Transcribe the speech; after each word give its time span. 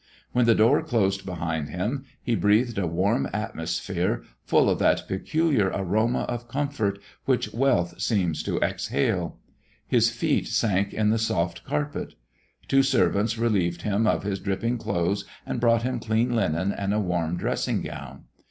When 0.31 0.45
the 0.45 0.55
door 0.55 0.81
closed 0.81 1.27
behind 1.27 1.69
him, 1.69 2.05
he 2.23 2.33
breathed 2.33 2.79
a 2.79 2.87
warm 2.87 3.29
atmosphere 3.33 4.23
full 4.43 4.67
of 4.67 4.79
that 4.79 5.07
peculiar 5.07 5.67
aroma 5.67 6.21
of 6.21 6.47
comfort 6.47 6.97
which 7.25 7.53
wealth 7.53 8.01
seems 8.01 8.41
to 8.41 8.57
exhale. 8.61 9.37
His 9.87 10.09
feet 10.09 10.47
sank 10.47 10.91
in 10.91 11.11
the 11.11 11.19
soft 11.19 11.63
carpet. 11.63 12.15
Two 12.67 12.81
servants 12.81 13.37
relieved 13.37 13.83
him 13.83 14.07
of 14.07 14.23
his 14.23 14.39
dripping 14.39 14.79
clothes 14.79 15.23
and 15.45 15.59
brought 15.61 15.83
him 15.83 15.99
clean 15.99 16.35
linen 16.35 16.71
and 16.71 16.95
a 16.95 16.99
warm 16.99 17.37
dressing 17.37 17.83
gown. 17.83 18.23